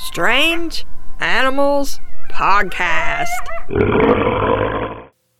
Strange 0.00 0.86
Animals 1.18 1.98
Podcast. 2.30 3.26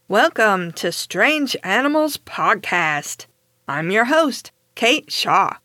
Welcome 0.09 0.73
to 0.73 0.91
Strange 0.91 1.57
Animals 1.63 2.17
Podcast. 2.19 3.27
I'm 3.69 3.93
your 3.93 4.07
host, 4.07 4.51
Kate 4.75 5.13
Shaw. 5.13 5.59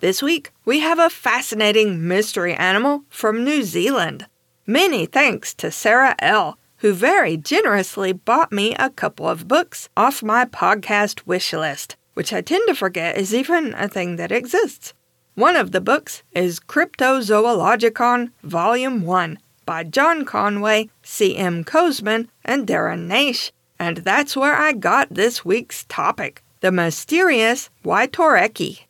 This 0.00 0.20
week, 0.20 0.50
we 0.64 0.80
have 0.80 0.98
a 0.98 1.08
fascinating 1.08 2.08
mystery 2.08 2.52
animal 2.54 3.04
from 3.08 3.44
New 3.44 3.62
Zealand. 3.62 4.26
Many 4.66 5.06
thanks 5.06 5.54
to 5.54 5.70
Sarah 5.70 6.16
L., 6.18 6.58
who 6.78 6.92
very 6.92 7.36
generously 7.36 8.12
bought 8.12 8.50
me 8.50 8.74
a 8.74 8.90
couple 8.90 9.28
of 9.28 9.46
books 9.46 9.88
off 9.96 10.24
my 10.24 10.44
podcast 10.44 11.24
wish 11.24 11.52
list, 11.52 11.96
which 12.14 12.32
I 12.32 12.40
tend 12.40 12.64
to 12.66 12.74
forget 12.74 13.16
is 13.16 13.32
even 13.32 13.74
a 13.74 13.86
thing 13.86 14.16
that 14.16 14.32
exists. 14.32 14.92
One 15.40 15.56
of 15.56 15.72
the 15.72 15.80
books 15.80 16.22
is 16.32 16.60
Cryptozoologicon 16.60 18.30
Volume 18.42 19.00
1 19.06 19.38
by 19.64 19.84
John 19.84 20.26
Conway, 20.26 20.90
C.M. 21.02 21.64
Kosemen, 21.64 22.28
and 22.44 22.66
Darren 22.66 23.08
Naish, 23.08 23.50
and 23.78 23.96
that's 23.96 24.36
where 24.36 24.54
I 24.54 24.74
got 24.74 25.08
this 25.08 25.42
week's 25.42 25.86
topic 25.86 26.42
the 26.60 26.70
mysterious 26.70 27.70
Waitoreki. 27.86 28.80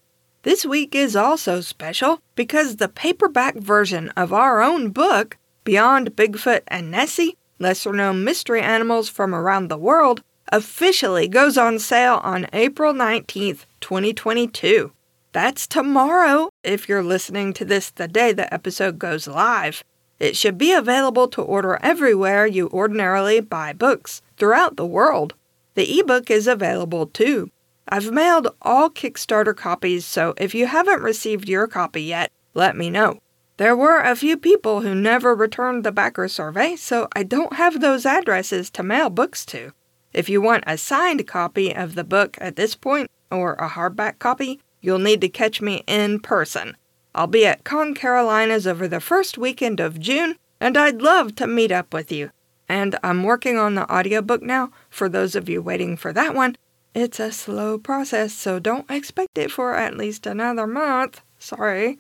This 0.43 0.67
week 0.67 0.93
is 0.93 1.15
also 1.15 1.61
special 1.61 2.21
because 2.35 2.77
the 2.77 2.89
paperback 2.89 3.55
version 3.55 4.09
of 4.17 4.33
our 4.33 4.61
own 4.61 4.91
book, 4.91 5.39
Beyond 5.63 6.17
Bigfoot 6.17 6.63
and 6.67 6.91
Nessie 6.91 7.39
Lesser 7.61 7.93
Known 7.93 8.25
Mystery 8.25 8.61
Animals 8.61 9.09
from 9.09 9.37
Around 9.37 9.69
the 9.69 9.79
World, 9.79 10.25
officially 10.51 11.29
goes 11.29 11.57
on 11.57 11.79
sale 11.79 12.21
on 12.25 12.49
April 12.53 12.93
19th, 12.93 13.67
2022. 13.81 14.91
That's 15.33 15.67
tomorrow 15.67 16.51
if 16.65 16.89
you're 16.89 17.05
listening 17.05 17.53
to 17.55 17.65
this 17.65 17.91
the 17.91 18.09
day 18.09 18.33
the 18.33 18.53
episode 18.53 18.99
goes 18.99 19.29
live. 19.29 19.85
It 20.19 20.37
should 20.37 20.59
be 20.59 20.73
available 20.73 21.29
to 21.29 21.43
order 21.43 21.79
everywhere 21.83 22.47
you 22.47 22.69
ordinarily 22.71 23.41
buy 23.41 23.73
books 23.73 24.23
throughout 24.37 24.77
the 24.77 24.87
world. 24.87 25.35
The 25.75 26.01
ebook 26.01 26.31
is 26.31 26.49
available 26.49 27.07
too. 27.07 27.51
I've 27.89 28.11
mailed 28.11 28.49
all 28.61 28.91
Kickstarter 28.91 29.57
copies, 29.57 30.05
so 30.05 30.35
if 30.37 30.55
you 30.55 30.67
haven't 30.67 31.03
received 31.03 31.49
your 31.49 31.67
copy 31.67 32.03
yet, 32.03 32.31
let 32.55 32.77
me 32.77 32.91
know. 32.91 33.19
There 33.57 33.77
were 33.77 34.01
a 34.01 34.17
few 34.17 34.37
people 34.37 34.81
who 34.81 34.95
never 34.95 35.35
returned 35.35 35.85
the 35.85 35.93
backer 35.93 36.29
survey, 36.29 36.77
so 36.77 37.09
I 37.15 37.23
don't 37.23 37.55
have 37.55 37.81
those 37.81 38.07
addresses 38.07 38.71
to 38.71 38.83
mail 38.83 39.11
books 39.11 39.45
to. 39.47 39.73
If 40.13 40.29
you 40.29 40.41
want 40.41 40.65
a 40.67 40.77
signed 40.77 41.27
copy 41.27 41.75
of 41.75 41.95
the 41.95 42.05
book 42.05 42.37
at 42.41 42.57
this 42.57 42.75
point, 42.75 43.11
or 43.31 43.55
a 43.55 43.69
hardback 43.69 44.19
copy, 44.19 44.61
you'll 44.81 44.99
need 44.99 45.21
to 45.21 45.29
catch 45.29 45.61
me 45.61 45.85
in 45.87 46.21
person. 46.21 46.77
I'll 47.15 47.27
be 47.27 47.47
at 47.47 47.65
Con 47.65 47.95
Carolinas 47.95 48.67
over 48.67 48.87
the 48.87 49.01
first 49.01 49.37
weekend 49.37 49.81
of 49.81 49.99
June, 49.99 50.37
and 50.61 50.77
I'd 50.77 51.03
love 51.03 51.35
to 51.37 51.47
meet 51.47 51.73
up 51.73 51.93
with 51.93 52.13
you. 52.13 52.31
And 52.69 52.97
I'm 53.03 53.25
working 53.25 53.59
on 53.59 53.75
the 53.75 53.93
audiobook 53.93 54.43
now, 54.43 54.71
for 54.89 55.09
those 55.09 55.35
of 55.35 55.49
you 55.49 55.61
waiting 55.61 55.97
for 55.97 56.13
that 56.13 56.35
one, 56.35 56.57
it's 56.95 57.21
a 57.21 57.33
slow 57.33 57.79
process, 57.79 58.33
so 58.33 58.59
don't 58.59 58.91
expect 58.91 59.39
it 59.39 59.51
for 59.51 59.75
at 59.75 59.97
least 59.97 60.27
another 60.27 60.67
month. 60.67 61.21
Sorry. 61.39 61.99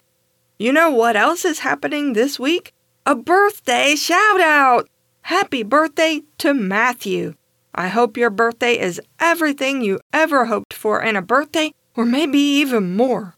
You 0.58 0.72
know 0.72 0.90
what 0.90 1.16
else 1.16 1.44
is 1.44 1.60
happening 1.60 2.12
this 2.12 2.38
week? 2.38 2.74
A 3.06 3.14
birthday 3.14 3.94
shout 3.94 4.40
out! 4.40 4.88
Happy 5.22 5.62
birthday 5.62 6.22
to 6.38 6.54
Matthew! 6.54 7.34
I 7.74 7.88
hope 7.88 8.16
your 8.16 8.30
birthday 8.30 8.78
is 8.78 9.00
everything 9.20 9.80
you 9.80 10.00
ever 10.12 10.46
hoped 10.46 10.74
for 10.74 11.00
in 11.00 11.16
a 11.16 11.22
birthday, 11.22 11.72
or 12.00 12.06
maybe 12.06 12.38
even 12.38 12.96
more. 12.96 13.36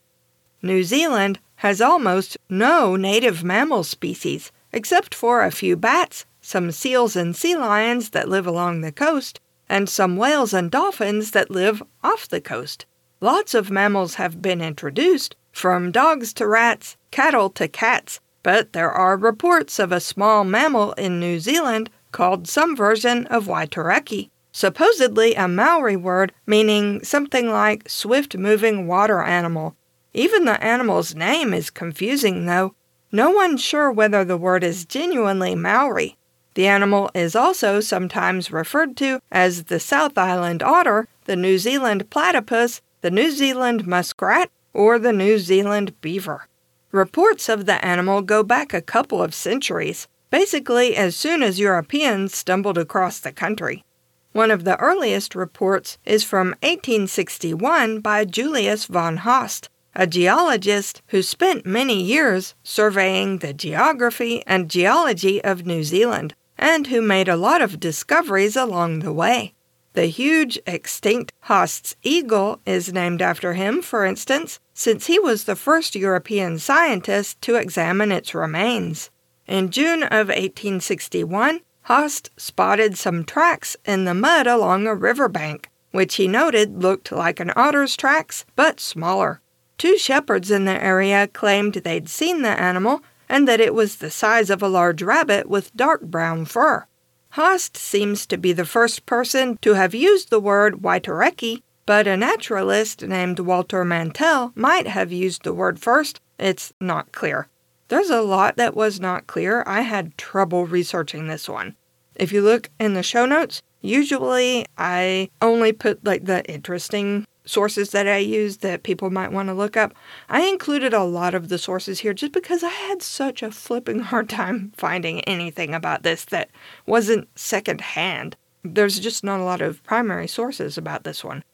New 0.62 0.84
Zealand 0.84 1.40
has 1.56 1.80
almost 1.80 2.36
no 2.48 2.94
native 2.94 3.42
mammal 3.42 3.82
species, 3.82 4.52
except 4.72 5.16
for 5.16 5.42
a 5.42 5.50
few 5.50 5.74
bats, 5.76 6.24
some 6.40 6.70
seals 6.70 7.16
and 7.16 7.34
sea 7.34 7.56
lions 7.56 8.10
that 8.10 8.28
live 8.28 8.46
along 8.46 8.80
the 8.80 8.92
coast, 8.92 9.40
and 9.68 9.88
some 9.88 10.16
whales 10.16 10.54
and 10.54 10.70
dolphins 10.70 11.32
that 11.32 11.50
live 11.50 11.82
off 12.04 12.28
the 12.28 12.40
coast. 12.40 12.86
Lots 13.20 13.52
of 13.52 13.68
mammals 13.68 14.14
have 14.14 14.40
been 14.40 14.60
introduced, 14.60 15.34
from 15.50 15.90
dogs 15.90 16.32
to 16.34 16.46
rats, 16.46 16.96
cattle 17.10 17.50
to 17.50 17.66
cats, 17.66 18.20
but 18.44 18.74
there 18.74 18.92
are 18.92 19.16
reports 19.16 19.80
of 19.80 19.90
a 19.90 19.98
small 19.98 20.44
mammal 20.44 20.92
in 20.92 21.18
New 21.18 21.40
Zealand 21.40 21.90
called 22.12 22.46
some 22.46 22.76
version 22.76 23.26
of 23.26 23.46
Waitoreki, 23.46 24.30
supposedly 24.52 25.34
a 25.34 25.48
Maori 25.48 25.96
word 25.96 26.32
meaning 26.46 27.02
something 27.02 27.50
like 27.50 27.88
swift 27.88 28.36
moving 28.36 28.86
water 28.86 29.22
animal. 29.22 29.74
Even 30.14 30.44
the 30.44 30.62
animal's 30.62 31.14
name 31.14 31.54
is 31.54 31.70
confusing, 31.70 32.46
though. 32.46 32.74
No 33.10 33.30
one's 33.30 33.62
sure 33.62 33.90
whether 33.90 34.24
the 34.24 34.36
word 34.36 34.62
is 34.62 34.84
genuinely 34.84 35.54
Maori. 35.54 36.16
The 36.54 36.66
animal 36.66 37.10
is 37.14 37.34
also 37.34 37.80
sometimes 37.80 38.52
referred 38.52 38.96
to 38.98 39.20
as 39.30 39.64
the 39.64 39.80
South 39.80 40.18
Island 40.18 40.62
otter, 40.62 41.08
the 41.24 41.36
New 41.36 41.58
Zealand 41.58 42.10
platypus, 42.10 42.82
the 43.00 43.10
New 43.10 43.30
Zealand 43.30 43.86
muskrat, 43.86 44.50
or 44.74 44.98
the 44.98 45.12
New 45.12 45.38
Zealand 45.38 45.98
beaver. 46.00 46.46
Reports 46.90 47.48
of 47.48 47.64
the 47.64 47.82
animal 47.84 48.20
go 48.20 48.42
back 48.42 48.74
a 48.74 48.82
couple 48.82 49.22
of 49.22 49.34
centuries, 49.34 50.08
basically 50.30 50.94
as 50.94 51.16
soon 51.16 51.42
as 51.42 51.58
Europeans 51.58 52.36
stumbled 52.36 52.76
across 52.76 53.18
the 53.18 53.32
country. 53.32 53.82
One 54.32 54.50
of 54.50 54.64
the 54.64 54.78
earliest 54.78 55.34
reports 55.34 55.98
is 56.06 56.24
from 56.24 56.48
1861 56.62 58.00
by 58.00 58.24
Julius 58.24 58.86
von 58.86 59.18
Haast, 59.18 59.68
a 59.94 60.06
geologist 60.06 61.02
who 61.08 61.22
spent 61.22 61.66
many 61.66 62.02
years 62.02 62.54
surveying 62.62 63.38
the 63.38 63.52
geography 63.52 64.42
and 64.46 64.70
geology 64.70 65.44
of 65.44 65.66
New 65.66 65.84
Zealand 65.84 66.34
and 66.56 66.86
who 66.86 67.02
made 67.02 67.28
a 67.28 67.36
lot 67.36 67.60
of 67.60 67.78
discoveries 67.78 68.56
along 68.56 69.00
the 69.00 69.12
way. 69.12 69.52
The 69.92 70.06
huge 70.06 70.58
extinct 70.66 71.34
Haast's 71.42 71.94
eagle 72.02 72.60
is 72.64 72.90
named 72.90 73.20
after 73.20 73.52
him, 73.52 73.82
for 73.82 74.06
instance, 74.06 74.60
since 74.72 75.08
he 75.08 75.18
was 75.18 75.44
the 75.44 75.56
first 75.56 75.94
European 75.94 76.58
scientist 76.58 77.38
to 77.42 77.56
examine 77.56 78.10
its 78.10 78.34
remains. 78.34 79.10
In 79.46 79.68
June 79.68 80.02
of 80.04 80.28
1861, 80.28 81.60
Haast 81.82 82.30
spotted 82.36 82.96
some 82.96 83.24
tracks 83.24 83.76
in 83.84 84.04
the 84.04 84.14
mud 84.14 84.46
along 84.46 84.86
a 84.86 84.94
riverbank, 84.94 85.68
which 85.90 86.14
he 86.14 86.28
noted 86.28 86.82
looked 86.82 87.10
like 87.10 87.40
an 87.40 87.52
otter's 87.56 87.96
tracks, 87.96 88.44
but 88.54 88.80
smaller. 88.80 89.40
Two 89.78 89.98
shepherds 89.98 90.50
in 90.50 90.64
the 90.64 90.82
area 90.82 91.26
claimed 91.26 91.74
they'd 91.74 92.08
seen 92.08 92.42
the 92.42 92.60
animal 92.60 93.02
and 93.28 93.48
that 93.48 93.60
it 93.60 93.74
was 93.74 93.96
the 93.96 94.10
size 94.10 94.50
of 94.50 94.62
a 94.62 94.68
large 94.68 95.02
rabbit 95.02 95.48
with 95.48 95.74
dark 95.76 96.02
brown 96.02 96.44
fur. 96.44 96.86
Haast 97.30 97.76
seems 97.76 98.26
to 98.26 98.36
be 98.36 98.52
the 98.52 98.66
first 98.66 99.06
person 99.06 99.58
to 99.62 99.74
have 99.74 99.94
used 99.94 100.30
the 100.30 100.40
word 100.40 100.82
Waitoreki, 100.82 101.62
but 101.86 102.06
a 102.06 102.16
naturalist 102.16 103.02
named 103.02 103.40
Walter 103.40 103.84
Mantell 103.84 104.52
might 104.54 104.86
have 104.86 105.10
used 105.10 105.42
the 105.42 105.54
word 105.54 105.80
first. 105.80 106.20
It's 106.38 106.72
not 106.80 107.10
clear. 107.10 107.48
There's 107.92 108.08
a 108.08 108.22
lot 108.22 108.56
that 108.56 108.74
was 108.74 109.00
not 109.00 109.26
clear. 109.26 109.62
I 109.66 109.82
had 109.82 110.16
trouble 110.16 110.64
researching 110.64 111.26
this 111.26 111.46
one. 111.46 111.76
If 112.14 112.32
you 112.32 112.40
look 112.40 112.70
in 112.80 112.94
the 112.94 113.02
show 113.02 113.26
notes, 113.26 113.60
usually 113.82 114.64
I 114.78 115.28
only 115.42 115.74
put 115.74 116.02
like 116.02 116.24
the 116.24 116.42
interesting 116.50 117.26
sources 117.44 117.90
that 117.90 118.08
I 118.08 118.16
use 118.16 118.56
that 118.56 118.82
people 118.82 119.10
might 119.10 119.30
want 119.30 119.50
to 119.50 119.54
look 119.54 119.76
up. 119.76 119.92
I 120.30 120.46
included 120.46 120.94
a 120.94 121.04
lot 121.04 121.34
of 121.34 121.50
the 121.50 121.58
sources 121.58 122.00
here 122.00 122.14
just 122.14 122.32
because 122.32 122.64
I 122.64 122.70
had 122.70 123.02
such 123.02 123.42
a 123.42 123.50
flipping 123.50 123.98
hard 123.98 124.30
time 124.30 124.72
finding 124.74 125.20
anything 125.24 125.74
about 125.74 126.02
this 126.02 126.24
that 126.24 126.48
wasn't 126.86 127.28
secondhand. 127.38 128.38
There's 128.64 129.00
just 129.00 129.22
not 129.22 129.38
a 129.38 129.44
lot 129.44 129.60
of 129.60 129.84
primary 129.84 130.28
sources 130.28 130.78
about 130.78 131.04
this 131.04 131.22
one. 131.22 131.44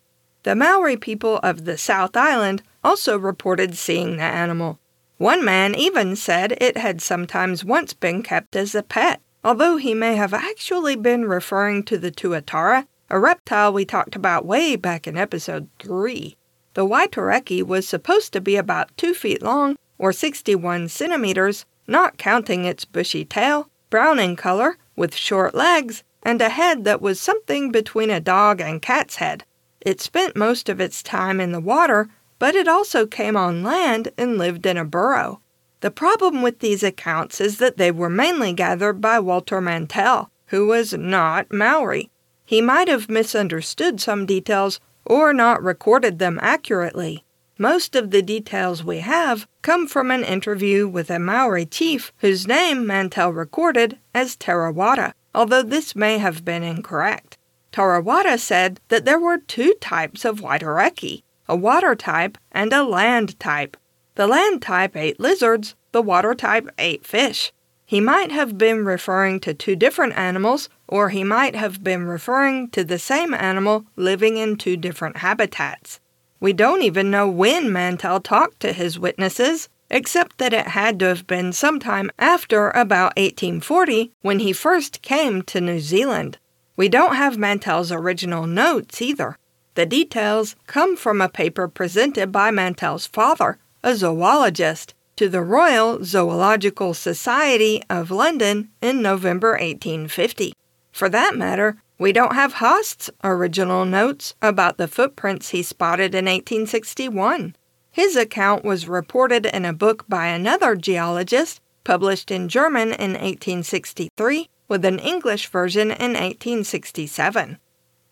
The 0.45 0.55
Maori 0.55 0.97
people 0.97 1.41
of 1.43 1.65
the 1.65 1.77
South 1.77 2.17
Island 2.17 2.63
also 2.85 3.19
reported 3.19 3.77
seeing 3.77 4.19
the 4.19 4.23
animal. 4.23 4.79
One 5.19 5.45
man 5.45 5.75
even 5.75 6.15
said 6.15 6.57
it 6.61 6.77
had 6.77 7.03
sometimes 7.03 7.65
once 7.65 7.93
been 7.93 8.23
kept 8.23 8.55
as 8.55 8.75
a 8.75 8.85
pet, 8.85 9.21
although 9.43 9.77
he 9.77 9.93
may 9.93 10.15
have 10.15 10.33
actually 10.33 10.95
been 10.95 11.25
referring 11.25 11.83
to 11.85 11.99
the 11.99 12.13
tuatara 12.13 12.87
a 13.11 13.19
reptile 13.19 13.73
we 13.73 13.85
talked 13.85 14.15
about 14.15 14.47
way 14.47 14.77
back 14.77 15.09
in 15.09 15.17
episode 15.17 15.69
3. 15.81 16.37
The 16.75 16.87
Waitoreki 16.87 17.65
was 17.65 17.89
supposed 17.89 18.33
to 18.33 18.41
be 18.41 18.55
about 18.55 18.97
2 18.97 19.13
feet 19.13 19.43
long, 19.43 19.77
or 19.99 20.13
61 20.13 20.89
centimeters, 20.89 21.65
not 21.89 22.19
counting 22.19 22.65
its 22.65 22.85
bushy 22.85 23.25
tail, 23.25 23.71
brown 23.91 24.21
in 24.21 24.37
color, 24.37 24.79
with 24.95 25.17
short 25.17 25.55
legs, 25.55 26.05
and 26.23 26.41
a 26.41 26.51
head 26.51 26.85
that 26.85 27.01
was 27.01 27.19
something 27.19 27.73
between 27.73 28.11
a 28.11 28.21
dog 28.21 28.61
and 28.61 28.83
cat's 28.83 29.17
head. 29.17 29.45
It 29.81 30.01
spent 30.01 30.37
most 30.37 30.69
of 30.69 30.81
its 30.81 31.03
time 31.03 31.41
in 31.41 31.51
the 31.51 31.61
water, 31.61 32.09
but 32.39 32.55
it 32.55 32.69
also 32.69 33.07
came 33.07 33.37
on 33.37 33.63
land 33.63 34.09
and 34.17 34.39
lived 34.39 34.67
in 34.67 34.77
a 34.77 34.85
burrow. 34.85 35.41
The 35.81 35.91
problem 35.91 36.43
with 36.43 36.59
these 36.59 36.83
accounts 36.83 37.41
is 37.41 37.59
that 37.59 37.77
they 37.77 37.91
were 37.91 38.11
mainly 38.11 38.53
gathered 38.53 39.01
by 39.01 39.21
Walter 39.21 39.61
Mantell, 39.61 40.31
who 40.47 40.67
was 40.67 40.93
not 40.93 41.53
Maori. 41.53 42.11
He 42.45 42.61
might 42.61 42.89
have 42.89 43.09
misunderstood 43.09 44.01
some 44.01 44.27
details 44.27 44.81
or 45.05 45.33
not 45.33 45.63
recorded 45.63 46.19
them 46.19 46.39
accurately. 46.43 47.25
Most 47.59 47.97
of 47.97 48.11
the 48.11 48.23
details 48.23 48.85
we 48.85 48.99
have 48.99 49.47
come 49.63 49.87
from 49.87 50.11
an 50.11 50.25
interview 50.25 50.89
with 50.89 51.11
a 51.11 51.19
Maori 51.19 51.67
chief 51.67 52.13
whose 52.19 52.47
name 52.47 52.87
Mantell 52.87 53.33
recorded 53.33 53.99
as 54.15 54.37
Tarawada, 54.37 55.13
although 55.35 55.63
this 55.63 55.97
may 55.97 56.19
have 56.19 56.45
been 56.45 56.63
incorrect. 56.63 57.37
Tarawada 57.73 58.39
said 58.39 58.81
that 58.89 59.05
there 59.05 59.19
were 59.19 59.39
two 59.39 59.75
types 59.81 60.25
of 60.25 60.41
Waitareki 60.41 61.23
a 61.49 61.57
water 61.57 61.95
type 61.95 62.39
and 62.53 62.73
a 62.73 62.83
land 62.83 63.39
type. 63.41 63.77
The 64.15 64.27
land 64.27 64.63
type 64.63 64.97
ate 64.97 65.19
lizards, 65.19 65.75
the 65.93 66.03
water 66.03 66.35
type 66.35 66.69
ate 66.79 67.07
fish. 67.07 67.53
He 67.87 68.01
might 68.01 68.31
have 68.31 68.59
been 68.59 68.85
referring 68.85 69.41
to 69.41 69.55
two 69.55 69.75
different 69.75 70.19
animals, 70.19 70.69
or 70.87 71.09
he 71.09 71.25
might 71.25 71.55
have 71.55 71.83
been 71.83 72.05
referring 72.05 72.69
to 72.71 72.85
the 72.85 72.99
same 72.99 73.33
animal 73.33 73.87
living 73.97 74.37
in 74.37 74.57
two 74.57 74.77
different 74.77 75.19
habitats. 75.19 76.01
We 76.41 76.53
don't 76.53 76.83
even 76.83 77.11
know 77.11 77.29
when 77.29 77.73
Mantell 77.73 78.21
talked 78.21 78.61
to 78.61 78.73
his 78.73 78.99
witnesses, 78.99 79.69
except 79.91 80.37
that 80.39 80.53
it 80.53 80.69
had 80.69 80.99
to 81.01 81.07
have 81.07 81.27
been 81.27 81.53
sometime 81.53 82.11
after 82.19 82.69
about 82.71 83.17
1840 83.17 84.13
when 84.21 84.41
he 84.41 84.53
first 84.53 85.01
came 85.01 85.43
to 85.43 85.61
New 85.61 85.81
Zealand. 85.81 86.39
We 86.77 86.89
don't 86.89 87.17
have 87.17 87.39
Mantell's 87.39 87.91
original 87.91 88.47
notes 88.47 89.01
either. 89.01 89.39
The 89.79 89.87
details 89.87 90.57
come 90.67 90.97
from 90.97 91.21
a 91.21 91.29
paper 91.29 91.69
presented 91.69 92.33
by 92.33 92.51
Mantell's 92.51 93.07
father, 93.07 93.59
a 93.81 93.95
zoologist, 93.95 94.93
to 95.15 95.29
the 95.29 95.41
Royal 95.41 96.03
Zoological 96.03 96.95
Society 96.95 97.85
of 97.89 98.11
London 98.11 98.71
in 98.83 99.01
November 99.03 99.53
1850. 99.53 100.53
For 100.91 101.09
that 101.11 101.37
matter, 101.37 101.81
we 101.97 102.11
don't 102.11 102.35
have 102.35 102.55
Haast's 102.55 103.09
original 103.23 103.85
notes 103.85 104.35
about 104.43 104.79
the 104.79 104.89
footprints 104.89 105.51
he 105.51 105.63
spotted 105.63 106.13
in 106.13 106.25
1861. 106.25 107.55
His 107.93 108.17
account 108.17 108.65
was 108.65 108.89
reported 108.89 109.47
in 109.47 109.65
a 109.65 109.73
book 109.73 110.05
by 110.09 110.27
another 110.27 110.75
geologist, 110.75 111.61
published 111.85 112.33
in 112.33 112.49
German 112.49 112.89
in 112.89 113.13
1863, 113.13 114.49
with 114.67 114.85
an 114.85 114.99
English 114.99 115.47
version 115.47 115.93
in 115.93 116.15
1867. 116.15 117.59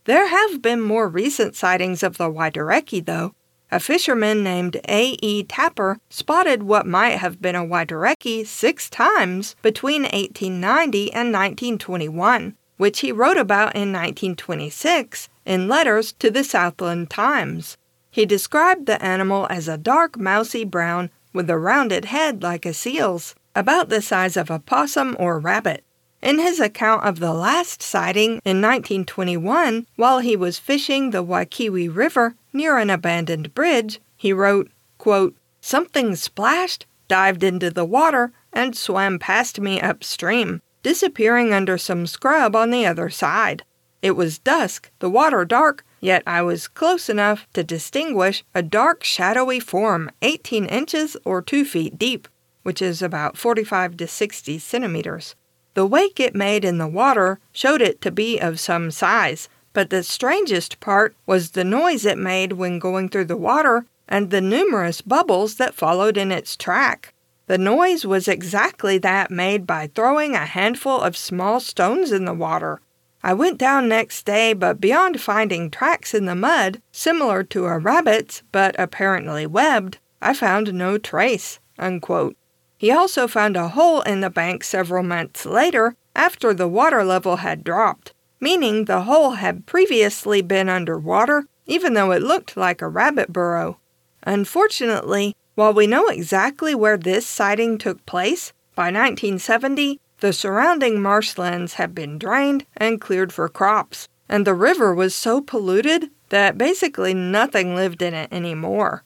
There 0.07 0.29
have 0.29 0.63
been 0.63 0.81
more 0.81 1.09
recent 1.09 1.57
sightings 1.57 2.05
of 2.05 2.17
the 2.17 2.31
Waitareki, 2.31 3.05
though, 3.05 3.35
a 3.73 3.81
fisherman 3.81 4.45
named 4.45 4.77
A.E. 4.89 5.43
Tapper 5.43 5.99
spotted 6.09 6.63
what 6.63 6.87
might 6.87 7.19
have 7.19 7.43
been 7.43 7.57
a 7.57 7.67
Waitareki 7.67 8.47
six 8.47 8.89
times 8.89 9.57
between 9.63 10.03
1890 10.03 11.13
and 11.13 11.33
1921, 11.33 12.57
which 12.77 13.01
he 13.01 13.11
wrote 13.11 13.37
about 13.37 13.75
in 13.75 13.93
1926 13.93 15.29
in 15.45 15.67
letters 15.67 16.13
to 16.13 16.31
the 16.31 16.45
Southland 16.45 17.11
Times. 17.11 17.77
He 18.09 18.25
described 18.25 18.87
the 18.87 19.03
animal 19.05 19.49
as 19.51 19.67
a 19.67 19.77
dark 19.77 20.17
mousy 20.17 20.65
brown 20.65 21.11
with 21.33 21.51
a 21.51 21.59
rounded 21.59 22.05
head 22.05 22.45
like 22.45 22.65
a 22.65 22.73
seal's, 22.73 23.35
about 23.57 23.89
the 23.89 24.01
size 24.01 24.37
of 24.37 24.51
a 24.51 24.61
possum 24.61 25.17
or 25.19 25.41
rabbit. 25.41 25.83
In 26.27 26.41
his 26.41 26.59
account 26.59 27.05
of 27.05 27.21
the 27.21 27.33
last 27.33 27.81
sighting 27.81 28.41
in 28.45 28.61
1921, 28.61 29.87
while 29.95 30.19
he 30.19 30.35
was 30.35 30.59
fishing 30.59 31.11
the 31.11 31.23
Waikiwi 31.23 31.89
River 31.89 32.35
near 32.53 32.79
an 32.79 32.91
abandoned 32.91 33.55
bridge, 33.55 34.01
he 34.17 34.33
wrote, 34.33 34.69
quote, 34.99 35.37
Something 35.61 36.17
splashed, 36.17 36.85
dived 37.07 37.45
into 37.45 37.71
the 37.71 37.85
water, 37.85 38.33
and 38.53 38.77
swam 38.77 39.21
past 39.21 39.61
me 39.61 39.81
upstream, 39.81 40.63
disappearing 40.83 41.53
under 41.53 41.79
some 41.79 42.09
scrub 42.09 42.57
on 42.57 42.73
the 42.73 42.85
other 42.85 43.09
side. 43.09 43.63
It 44.03 44.17
was 44.17 44.41
dusk, 44.41 44.91
the 44.99 45.09
water 45.09 45.45
dark, 45.45 45.85
yet 46.01 46.25
I 46.27 46.43
was 46.43 46.67
close 46.67 47.09
enough 47.09 47.47
to 47.53 47.63
distinguish 47.63 48.43
a 48.53 48.65
dark, 48.65 49.05
shadowy 49.05 49.61
form 49.61 50.11
18 50.23 50.65
inches 50.65 51.17
or 51.25 51.41
2 51.41 51.65
feet 51.65 52.01
deep, 52.01 52.27
which 52.65 52.83
is 52.83 53.01
about 53.01 53.39
45 53.39 53.97
to 53.99 54.09
60 54.09 54.59
centimeters. 54.59 55.37
The 55.77 55.85
wake 55.85 56.19
it 56.19 56.35
made 56.35 56.65
in 56.65 56.79
the 56.79 56.89
water 56.89 57.39
showed 57.53 57.83
it 57.83 58.01
to 58.01 58.11
be 58.11 58.39
of 58.39 58.59
some 58.59 58.91
size, 58.91 59.51
but 59.75 59.91
the 59.91 60.03
strangest 60.03 60.81
part 60.81 61.15
was 61.27 61.51
the 61.51 61.65
noise 61.65 62.07
it 62.07 62.17
made 62.17 62.55
when 62.55 62.79
going 62.79 63.11
through 63.11 63.27
the 63.27 63.37
water 63.37 63.85
and 64.09 64.31
the 64.31 64.41
numerous 64.41 65.03
bubbles 65.03 65.57
that 65.57 65.75
followed 65.75 66.17
in 66.17 66.33
its 66.33 66.57
track. 66.57 67.13
The 67.47 67.59
noise 67.59 68.07
was 68.07 68.27
exactly 68.27 68.97
that 68.97 69.31
made 69.31 69.67
by 69.67 69.89
throwing 69.89 70.35
a 70.35 70.47
handful 70.47 70.99
of 71.03 71.15
small 71.15 71.61
stones 71.61 72.11
in 72.11 72.25
the 72.25 72.33
water. 72.33 72.81
I 73.23 73.35
went 73.35 73.59
down 73.59 73.87
next 73.87 74.25
day, 74.25 74.55
but 74.55 74.81
beyond 74.81 75.21
finding 75.21 75.71
tracks 75.71 76.15
in 76.15 76.25
the 76.25 76.35
mud, 76.35 76.81
similar 76.91 77.43
to 77.45 77.67
a 77.67 77.79
rabbit's 77.79 78.43
but 78.51 78.75
apparently 78.79 79.47
webbed, 79.47 79.99
I 80.23 80.33
found 80.33 80.73
no 80.73 80.97
trace. 80.97 81.59
Unquote. 81.79 82.35
He 82.79 82.91
also 82.91 83.27
found 83.27 83.57
a 83.57 83.69
hole 83.69 84.03
in 84.03 84.21
the 84.21 84.31
bank 84.31 84.63
several 84.63 85.03
months 85.03 85.47
later 85.47 85.95
after 86.15 86.53
the 86.53 86.69
water 86.69 87.05
level 87.05 87.37
had 87.37 87.65
dropped, 87.65 88.13
meaning 88.41 88.85
the 88.85 89.03
hole 89.03 89.33
had 89.33 89.67
previously 89.67 90.43
been 90.43 90.69
underwater, 90.69 91.47
even 91.67 91.95
though 91.95 92.13
it 92.13 92.23
looked 92.23 92.57
like 92.57 92.83
a 92.83 92.89
rabbit 92.89 93.33
burrow. 93.33 93.79
Unfortunately, 94.25 95.35
while 95.55 95.73
we 95.73 95.87
know 95.87 96.09
exactly 96.09 96.75
where 96.75 96.99
this 96.99 97.27
sighting 97.27 97.79
took 97.79 98.05
place, 98.05 98.53
by 98.75 98.85
1970 98.85 100.01
the 100.21 100.33
surrounding 100.33 101.01
marshlands 101.01 101.75
had 101.75 101.95
been 101.95 102.19
drained 102.19 102.65
and 102.77 103.01
cleared 103.01 103.33
for 103.33 103.49
crops, 103.49 104.09
and 104.29 104.47
the 104.47 104.55
river 104.55 104.95
was 104.95 105.15
so 105.15 105.41
polluted 105.41 106.11
that 106.31 106.59
basically 106.59 107.15
nothing 107.15 107.75
lived 107.75 108.03
in 108.03 108.15
it 108.15 108.33
anymore. 108.33 109.05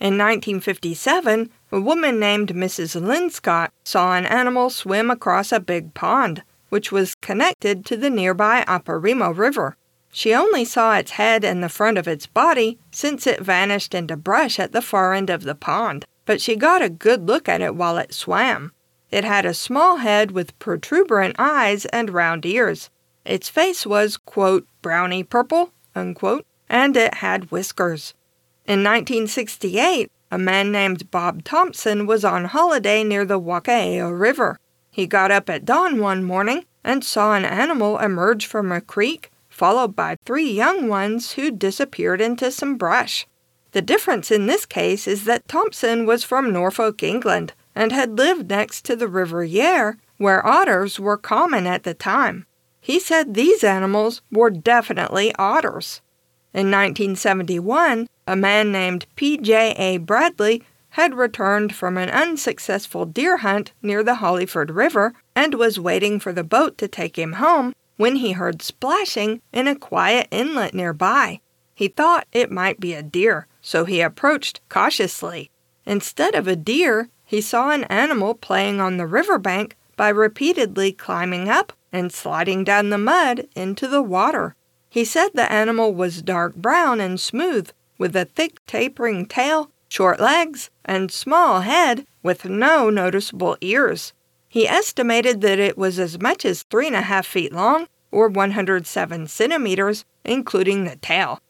In 0.00 0.18
1957, 0.18 1.50
a 1.70 1.80
woman 1.80 2.18
named 2.18 2.54
Mrs. 2.54 3.00
Linscott 3.00 3.70
saw 3.84 4.14
an 4.14 4.26
animal 4.26 4.70
swim 4.70 5.10
across 5.10 5.52
a 5.52 5.60
big 5.60 5.94
pond, 5.94 6.42
which 6.68 6.90
was 6.90 7.14
connected 7.16 7.84
to 7.86 7.96
the 7.96 8.10
nearby 8.10 8.64
Aparima 8.66 9.36
River. 9.36 9.76
She 10.10 10.34
only 10.34 10.64
saw 10.64 10.96
its 10.96 11.12
head 11.12 11.44
and 11.44 11.62
the 11.62 11.68
front 11.68 11.98
of 11.98 12.08
its 12.08 12.26
body 12.26 12.78
since 12.90 13.26
it 13.26 13.40
vanished 13.40 13.94
into 13.94 14.16
brush 14.16 14.58
at 14.58 14.72
the 14.72 14.82
far 14.82 15.12
end 15.12 15.30
of 15.30 15.42
the 15.42 15.54
pond, 15.54 16.06
but 16.24 16.40
she 16.40 16.56
got 16.56 16.82
a 16.82 16.88
good 16.88 17.26
look 17.26 17.48
at 17.48 17.60
it 17.60 17.74
while 17.74 17.98
it 17.98 18.14
swam. 18.14 18.72
It 19.10 19.24
had 19.24 19.46
a 19.46 19.54
small 19.54 19.98
head 19.98 20.30
with 20.30 20.58
protuberant 20.58 21.36
eyes 21.38 21.84
and 21.86 22.10
round 22.10 22.44
ears. 22.44 22.90
Its 23.24 23.48
face 23.48 23.86
was, 23.86 24.16
quote, 24.16 24.66
browny 24.82 25.22
purple, 25.22 25.72
unquote, 25.94 26.46
and 26.68 26.96
it 26.96 27.14
had 27.14 27.50
whiskers. 27.50 28.14
In 28.66 28.84
1968, 28.84 30.10
a 30.30 30.38
man 30.38 30.70
named 30.70 31.10
Bob 31.10 31.44
Thompson 31.44 32.06
was 32.06 32.24
on 32.24 32.46
holiday 32.46 33.02
near 33.02 33.24
the 33.24 33.40
Wakaeo 33.40 34.10
River. 34.10 34.58
He 34.90 35.06
got 35.06 35.30
up 35.30 35.48
at 35.48 35.64
dawn 35.64 36.00
one 36.00 36.24
morning 36.24 36.64
and 36.84 37.04
saw 37.04 37.34
an 37.34 37.44
animal 37.44 37.98
emerge 37.98 38.46
from 38.46 38.72
a 38.72 38.80
creek, 38.80 39.30
followed 39.48 39.94
by 39.94 40.16
three 40.24 40.50
young 40.50 40.88
ones 40.88 41.32
who 41.32 41.50
disappeared 41.50 42.20
into 42.20 42.50
some 42.50 42.76
brush. 42.76 43.26
The 43.72 43.82
difference 43.82 44.30
in 44.30 44.46
this 44.46 44.64
case 44.64 45.06
is 45.06 45.24
that 45.24 45.46
Thompson 45.46 46.06
was 46.06 46.24
from 46.24 46.52
Norfolk, 46.52 47.02
England, 47.02 47.52
and 47.74 47.92
had 47.92 48.18
lived 48.18 48.50
next 48.50 48.84
to 48.86 48.96
the 48.96 49.08
River 49.08 49.44
Yare, 49.44 49.98
where 50.16 50.44
otters 50.46 50.98
were 50.98 51.16
common 51.16 51.66
at 51.66 51.84
the 51.84 51.94
time. 51.94 52.46
He 52.80 52.98
said 52.98 53.34
these 53.34 53.62
animals 53.62 54.22
were 54.32 54.50
definitely 54.50 55.34
otters. 55.36 56.00
In 56.54 56.70
1971, 56.70 58.08
a 58.26 58.36
man 58.36 58.72
named 58.72 59.06
P.J.A. 59.16 59.98
Bradley 59.98 60.62
had 60.90 61.14
returned 61.14 61.74
from 61.74 61.98
an 61.98 62.08
unsuccessful 62.08 63.04
deer 63.04 63.38
hunt 63.38 63.72
near 63.82 64.02
the 64.02 64.16
Hollyford 64.16 64.74
River 64.74 65.12
and 65.36 65.54
was 65.54 65.78
waiting 65.78 66.18
for 66.18 66.32
the 66.32 66.44
boat 66.44 66.78
to 66.78 66.88
take 66.88 67.18
him 67.18 67.34
home 67.34 67.74
when 67.96 68.16
he 68.16 68.32
heard 68.32 68.62
splashing 68.62 69.42
in 69.52 69.68
a 69.68 69.76
quiet 69.76 70.28
inlet 70.30 70.72
nearby. 70.72 71.40
He 71.74 71.88
thought 71.88 72.26
it 72.32 72.50
might 72.50 72.80
be 72.80 72.94
a 72.94 73.02
deer, 73.02 73.46
so 73.60 73.84
he 73.84 74.00
approached 74.00 74.60
cautiously. 74.68 75.50
Instead 75.84 76.34
of 76.34 76.48
a 76.48 76.56
deer, 76.56 77.08
he 77.24 77.40
saw 77.40 77.70
an 77.70 77.84
animal 77.84 78.34
playing 78.34 78.80
on 78.80 78.96
the 78.96 79.06
riverbank 79.06 79.76
by 79.96 80.08
repeatedly 80.08 80.92
climbing 80.92 81.48
up 81.48 81.72
and 81.92 82.12
sliding 82.12 82.64
down 82.64 82.90
the 82.90 82.98
mud 82.98 83.46
into 83.54 83.86
the 83.86 84.02
water. 84.02 84.54
He 84.88 85.04
said 85.04 85.30
the 85.34 85.50
animal 85.52 85.94
was 85.94 86.22
dark 86.22 86.54
brown 86.54 87.00
and 87.00 87.20
smooth, 87.20 87.70
with 87.98 88.16
a 88.16 88.24
thick 88.24 88.64
tapering 88.66 89.26
tail, 89.26 89.70
short 89.88 90.20
legs, 90.20 90.70
and 90.84 91.10
small 91.10 91.60
head 91.60 92.06
with 92.22 92.44
no 92.44 92.88
noticeable 92.90 93.56
ears. 93.60 94.12
He 94.48 94.66
estimated 94.66 95.40
that 95.42 95.58
it 95.58 95.76
was 95.76 95.98
as 95.98 96.20
much 96.20 96.44
as 96.44 96.62
three 96.62 96.86
and 96.86 96.96
a 96.96 97.02
half 97.02 97.26
feet 97.26 97.52
long, 97.52 97.86
or 98.10 98.28
107 98.28 99.26
centimeters, 99.26 100.04
including 100.24 100.84
the 100.84 100.96
tail. 100.96 101.40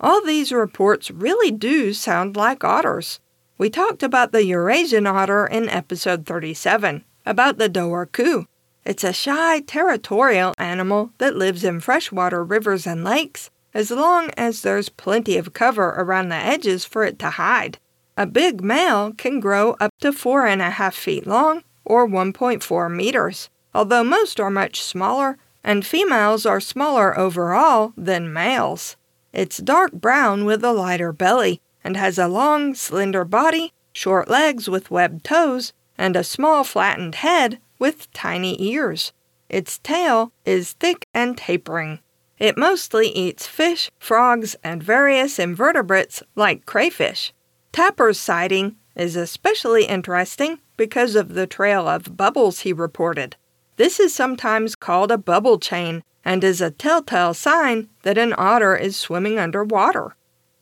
All 0.00 0.24
these 0.24 0.52
reports 0.52 1.10
really 1.10 1.50
do 1.50 1.92
sound 1.92 2.36
like 2.36 2.64
otters. 2.64 3.20
We 3.58 3.70
talked 3.70 4.02
about 4.02 4.32
the 4.32 4.44
Eurasian 4.44 5.06
otter 5.06 5.46
in 5.46 5.68
episode 5.68 6.26
37, 6.26 7.04
about 7.26 7.58
the 7.58 7.68
Dobhar-chú, 7.68 8.46
it's 8.88 9.04
a 9.04 9.12
shy, 9.12 9.60
territorial 9.60 10.54
animal 10.56 11.10
that 11.18 11.36
lives 11.36 11.62
in 11.62 11.78
freshwater 11.78 12.42
rivers 12.42 12.86
and 12.86 13.04
lakes 13.04 13.50
as 13.74 13.90
long 13.90 14.30
as 14.34 14.62
there's 14.62 14.88
plenty 14.88 15.36
of 15.36 15.52
cover 15.52 15.90
around 15.90 16.30
the 16.30 16.34
edges 16.34 16.86
for 16.86 17.04
it 17.04 17.18
to 17.18 17.28
hide. 17.28 17.76
A 18.16 18.24
big 18.24 18.62
male 18.62 19.12
can 19.12 19.40
grow 19.40 19.76
up 19.78 19.90
to 20.00 20.10
four 20.10 20.46
and 20.46 20.62
a 20.62 20.70
half 20.70 20.94
feet 20.94 21.26
long 21.26 21.64
or 21.84 22.08
1.4 22.08 22.90
meters, 22.90 23.50
although 23.74 24.02
most 24.02 24.40
are 24.40 24.50
much 24.50 24.82
smaller, 24.82 25.36
and 25.62 25.84
females 25.84 26.46
are 26.46 26.58
smaller 26.58 27.16
overall 27.18 27.92
than 27.94 28.32
males. 28.32 28.96
It's 29.34 29.58
dark 29.58 29.92
brown 29.92 30.46
with 30.46 30.64
a 30.64 30.72
lighter 30.72 31.12
belly 31.12 31.60
and 31.84 31.94
has 31.98 32.16
a 32.16 32.26
long, 32.26 32.74
slender 32.74 33.26
body, 33.26 33.74
short 33.92 34.30
legs 34.30 34.66
with 34.66 34.90
webbed 34.90 35.24
toes, 35.24 35.74
and 35.98 36.16
a 36.16 36.24
small, 36.24 36.64
flattened 36.64 37.16
head 37.16 37.58
with 37.78 38.12
tiny 38.12 38.60
ears. 38.62 39.12
Its 39.48 39.78
tail 39.78 40.32
is 40.44 40.72
thick 40.72 41.06
and 41.14 41.36
tapering. 41.36 42.00
It 42.38 42.58
mostly 42.58 43.08
eats 43.08 43.46
fish, 43.46 43.90
frogs, 43.98 44.54
and 44.62 44.82
various 44.82 45.38
invertebrates 45.38 46.22
like 46.36 46.66
crayfish. 46.66 47.32
Tapper's 47.72 48.18
sighting 48.18 48.76
is 48.94 49.16
especially 49.16 49.84
interesting 49.84 50.60
because 50.76 51.14
of 51.14 51.34
the 51.34 51.46
trail 51.46 51.88
of 51.88 52.16
bubbles 52.16 52.60
he 52.60 52.72
reported. 52.72 53.36
This 53.76 54.00
is 54.00 54.14
sometimes 54.14 54.74
called 54.74 55.10
a 55.10 55.18
bubble 55.18 55.58
chain 55.58 56.02
and 56.24 56.42
is 56.44 56.60
a 56.60 56.70
telltale 56.70 57.34
sign 57.34 57.88
that 58.02 58.18
an 58.18 58.34
otter 58.36 58.76
is 58.76 58.96
swimming 58.96 59.38
underwater. 59.38 60.16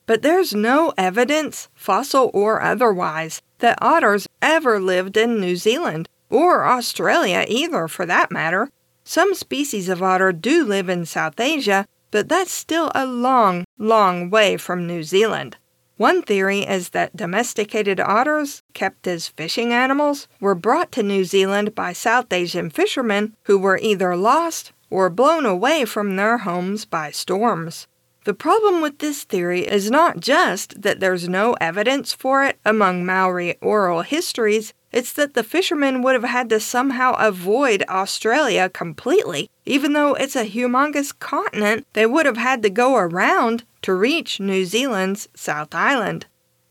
But 0.06 0.22
there's 0.22 0.54
no 0.54 0.92
evidence, 0.96 1.68
fossil 1.74 2.30
or 2.32 2.62
otherwise, 2.62 3.42
that 3.58 3.78
otters 3.82 4.28
ever 4.40 4.78
lived 4.78 5.16
in 5.16 5.40
New 5.40 5.56
Zealand, 5.56 6.08
or 6.36 6.66
Australia 6.66 7.46
either 7.48 7.88
for 7.88 8.04
that 8.04 8.30
matter. 8.30 8.68
Some 9.04 9.32
species 9.32 9.88
of 9.88 10.02
otter 10.02 10.32
do 10.32 10.66
live 10.66 10.90
in 10.90 11.06
South 11.06 11.40
Asia, 11.40 11.86
but 12.10 12.28
that's 12.28 12.52
still 12.52 12.92
a 12.94 13.06
long, 13.06 13.64
long 13.78 14.28
way 14.28 14.58
from 14.58 14.86
New 14.86 15.02
Zealand. 15.02 15.56
One 15.96 16.20
theory 16.20 16.60
is 16.60 16.90
that 16.90 17.16
domesticated 17.16 18.00
otters, 18.00 18.62
kept 18.74 19.06
as 19.06 19.28
fishing 19.28 19.72
animals, 19.72 20.28
were 20.38 20.54
brought 20.54 20.92
to 20.92 21.02
New 21.02 21.24
Zealand 21.24 21.74
by 21.74 21.94
South 21.94 22.30
Asian 22.30 22.68
fishermen 22.68 23.34
who 23.44 23.56
were 23.56 23.78
either 23.78 24.14
lost 24.14 24.72
or 24.90 25.08
blown 25.08 25.46
away 25.46 25.86
from 25.86 26.16
their 26.16 26.38
homes 26.38 26.84
by 26.84 27.10
storms. 27.10 27.86
The 28.24 28.34
problem 28.34 28.82
with 28.82 28.98
this 28.98 29.24
theory 29.24 29.66
is 29.66 29.90
not 29.90 30.20
just 30.20 30.82
that 30.82 31.00
there's 31.00 31.30
no 31.30 31.54
evidence 31.62 32.12
for 32.12 32.44
it 32.44 32.58
among 32.62 33.06
Maori 33.06 33.56
oral 33.62 34.02
histories, 34.02 34.74
it's 34.96 35.12
that 35.12 35.34
the 35.34 35.42
fishermen 35.42 36.00
would 36.00 36.14
have 36.14 36.24
had 36.24 36.48
to 36.48 36.58
somehow 36.58 37.12
avoid 37.18 37.84
Australia 37.86 38.70
completely. 38.70 39.50
Even 39.66 39.92
though 39.92 40.14
it's 40.14 40.34
a 40.34 40.48
humongous 40.48 41.12
continent, 41.18 41.86
they 41.92 42.06
would 42.06 42.24
have 42.24 42.38
had 42.38 42.62
to 42.62 42.70
go 42.70 42.96
around 42.96 43.64
to 43.82 43.92
reach 43.92 44.40
New 44.40 44.64
Zealand's 44.64 45.28
South 45.34 45.74
Island. 45.74 46.24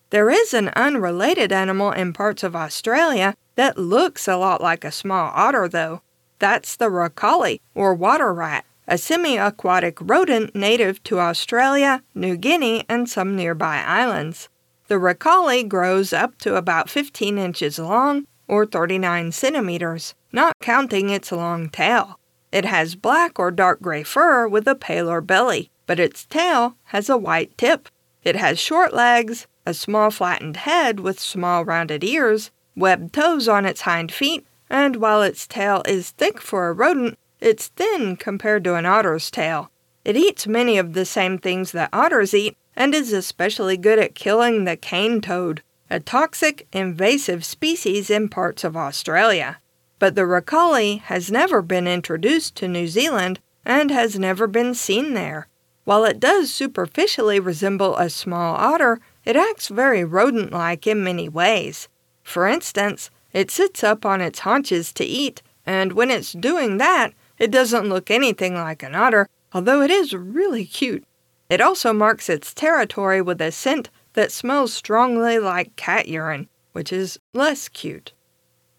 There 0.09 0.31
is 0.31 0.55
an 0.55 0.69
unrelated 0.69 1.51
animal 1.51 1.91
in 1.91 2.13
parts 2.13 2.41
of 2.41 2.55
Australia 2.55 3.35
that 3.57 3.77
looks 3.77 4.27
a 4.27 4.37
lot 4.37 4.59
like 4.59 4.83
a 4.83 4.91
small 4.91 5.31
otter, 5.35 5.67
though. 5.67 6.01
That's 6.39 6.75
the 6.75 6.89
rakali, 6.89 7.59
or 7.75 7.93
water 7.93 8.33
rat, 8.33 8.65
a 8.87 8.97
semi 8.97 9.37
aquatic 9.37 9.99
rodent 10.01 10.55
native 10.55 11.03
to 11.03 11.19
Australia, 11.19 12.01
New 12.15 12.37
Guinea, 12.37 12.85
and 12.89 13.07
some 13.07 13.35
nearby 13.35 13.83
islands. 13.85 14.49
The 14.87 14.95
rakali 14.95 15.67
grows 15.67 16.13
up 16.13 16.37
to 16.39 16.55
about 16.55 16.89
15 16.89 17.37
inches 17.37 17.79
long, 17.79 18.27
or 18.47 18.65
39 18.65 19.31
centimeters, 19.31 20.13
not 20.31 20.53
counting 20.61 21.09
its 21.09 21.31
long 21.31 21.69
tail. 21.69 22.19
It 22.51 22.65
has 22.65 22.95
black 22.95 23.39
or 23.39 23.51
dark 23.51 23.81
gray 23.81 24.03
fur 24.03 24.47
with 24.47 24.67
a 24.67 24.75
paler 24.75 25.21
belly 25.21 25.71
but 25.85 25.99
its 25.99 26.25
tail 26.25 26.75
has 26.85 27.09
a 27.09 27.17
white 27.17 27.57
tip. 27.57 27.89
It 28.23 28.35
has 28.35 28.59
short 28.59 28.93
legs, 28.93 29.47
a 29.65 29.73
small 29.73 30.11
flattened 30.11 30.57
head 30.57 30.99
with 30.99 31.19
small 31.19 31.63
rounded 31.63 32.03
ears, 32.03 32.51
webbed 32.75 33.13
toes 33.13 33.47
on 33.47 33.65
its 33.65 33.81
hind 33.81 34.11
feet, 34.11 34.45
and 34.69 34.95
while 34.97 35.21
its 35.21 35.47
tail 35.47 35.83
is 35.87 36.11
thick 36.11 36.41
for 36.41 36.67
a 36.67 36.73
rodent, 36.73 37.17
it's 37.39 37.67
thin 37.67 38.15
compared 38.15 38.63
to 38.63 38.75
an 38.75 38.85
otter's 38.85 39.29
tail. 39.29 39.69
It 40.03 40.15
eats 40.15 40.47
many 40.47 40.77
of 40.77 40.93
the 40.93 41.05
same 41.05 41.37
things 41.37 41.71
that 41.71 41.89
otters 41.93 42.33
eat 42.33 42.57
and 42.75 42.93
is 42.93 43.13
especially 43.13 43.77
good 43.77 43.99
at 43.99 44.15
killing 44.15 44.65
the 44.65 44.75
cane 44.75 45.21
toad, 45.21 45.61
a 45.89 45.99
toxic, 45.99 46.67
invasive 46.73 47.45
species 47.45 48.09
in 48.09 48.29
parts 48.29 48.63
of 48.63 48.75
Australia. 48.75 49.59
But 49.99 50.15
the 50.15 50.23
rakali 50.23 51.01
has 51.01 51.31
never 51.31 51.61
been 51.61 51.87
introduced 51.87 52.55
to 52.55 52.67
New 52.67 52.87
Zealand 52.87 53.39
and 53.65 53.91
has 53.91 54.19
never 54.19 54.47
been 54.47 54.73
seen 54.73 55.13
there. 55.13 55.47
While 55.85 56.03
it 56.03 56.19
does 56.19 56.53
superficially 56.53 57.39
resemble 57.39 57.95
a 57.97 58.09
small 58.09 58.55
otter, 58.55 58.99
it 59.23 59.35
acts 59.35 59.67
very 59.67 60.03
rodent 60.03 60.51
like 60.51 60.87
in 60.87 61.03
many 61.03 61.29
ways. 61.29 61.87
For 62.23 62.47
instance, 62.47 63.09
it 63.33 63.51
sits 63.51 63.83
up 63.83 64.05
on 64.05 64.21
its 64.21 64.39
haunches 64.39 64.91
to 64.93 65.03
eat, 65.05 65.41
and 65.65 65.93
when 65.93 66.09
it's 66.09 66.33
doing 66.33 66.77
that, 66.77 67.13
it 67.37 67.51
doesn't 67.51 67.89
look 67.89 68.09
anything 68.09 68.55
like 68.55 68.81
an 68.81 68.95
otter, 68.95 69.27
although 69.53 69.81
it 69.81 69.91
is 69.91 70.13
really 70.13 70.65
cute. 70.65 71.03
It 71.49 71.61
also 71.61 71.93
marks 71.93 72.29
its 72.29 72.53
territory 72.53 73.21
with 73.21 73.39
a 73.41 73.51
scent 73.51 73.89
that 74.13 74.31
smells 74.31 74.73
strongly 74.73 75.37
like 75.37 75.75
cat 75.75 76.07
urine, 76.07 76.49
which 76.71 76.91
is 76.91 77.19
less 77.33 77.69
cute. 77.69 78.13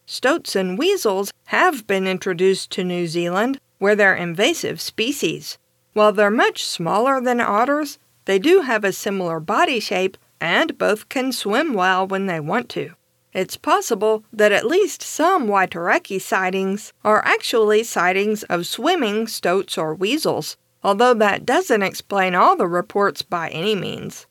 Stoats 0.06 0.56
and 0.56 0.78
weasels 0.78 1.32
have 1.46 1.87
been 1.87 2.06
introduced 2.06 2.70
to 2.73 2.85
New 2.85 3.06
Zealand, 3.06 3.61
where 3.78 3.94
they're 3.94 4.14
invasive 4.14 4.80
species. 4.80 5.58
While 5.92 6.12
they're 6.12 6.30
much 6.30 6.64
smaller 6.64 7.20
than 7.20 7.40
otters, 7.40 7.99
they 8.25 8.38
do 8.38 8.62
have 8.62 8.85
a 8.85 8.92
similar 8.92 9.40
body 9.40 9.80
shape 9.80 10.16
and 10.40 10.76
both 10.76 11.08
can 11.08 11.32
swim 11.32 11.73
well 11.73 12.06
when 12.06 12.26
they 12.26 12.40
want 12.40 12.68
to. 12.70 12.94
It's 13.32 13.56
possible 13.56 14.25
that 14.32 14.52
at 14.52 14.66
least 14.66 15.02
some 15.02 15.46
Waitareki 15.46 16.20
sightings 16.20 16.92
are 17.04 17.25
actually 17.25 17.82
sightings 17.82 18.42
of 18.44 18.66
swimming 18.66 19.26
stoats 19.26 19.76
or 19.76 19.94
weasels, 19.94 20.56
although 20.87 21.14
that 21.14 21.45
doesn't 21.45 21.83
explain 21.83 22.33
all 22.37 22.55
the 22.55 22.69
reports 22.69 23.21
by 23.21 23.49
any 23.49 23.75
means. 23.75 24.25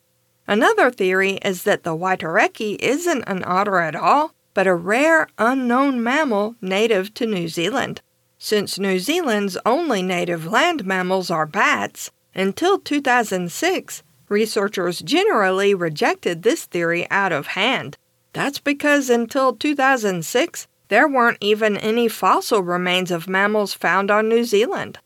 Another 0.48 0.90
theory 0.90 1.32
is 1.44 1.64
that 1.64 1.82
the 1.82 1.94
Waitareki 1.94 2.76
isn't 2.80 3.24
an 3.26 3.44
otter 3.44 3.76
at 3.76 3.94
all, 3.94 4.32
but 4.54 4.66
a 4.66 4.74
rare, 4.74 5.28
unknown 5.36 6.02
mammal 6.02 6.56
native 6.62 7.12
to 7.12 7.26
New 7.26 7.46
Zealand. 7.46 8.00
Since 8.38 8.78
New 8.78 8.98
Zealand's 8.98 9.58
only 9.66 10.00
native 10.00 10.46
land 10.46 10.86
mammals 10.86 11.30
are 11.30 11.44
bats, 11.44 12.10
until 12.34 12.78
2006, 12.78 14.02
researchers 14.30 15.00
generally 15.00 15.74
rejected 15.74 16.42
this 16.42 16.64
theory 16.64 17.06
out 17.10 17.32
of 17.32 17.48
hand. 17.48 17.98
That's 18.32 18.60
because 18.60 19.10
until 19.10 19.52
2006, 19.52 20.68
there 20.88 21.06
weren't 21.06 21.38
even 21.42 21.76
any 21.76 22.08
fossil 22.08 22.62
remains 22.62 23.10
of 23.10 23.28
mammals 23.28 23.74
found 23.74 24.10
on 24.10 24.30
New 24.30 24.44
Zealand. 24.44 25.00